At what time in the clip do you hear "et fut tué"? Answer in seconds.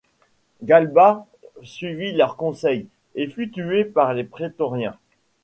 3.13-3.85